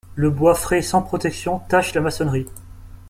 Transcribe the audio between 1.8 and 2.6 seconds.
la maçonnerie.